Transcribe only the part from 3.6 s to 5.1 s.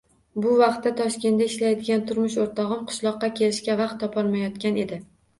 vaqt topolmayotgan edi